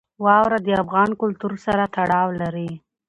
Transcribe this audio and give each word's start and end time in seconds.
واوره 0.25 0.59
د 0.63 0.67
افغان 0.83 1.09
کلتور 1.21 1.53
سره 1.65 1.83
تړاو 1.95 2.27
لري. 2.41 2.69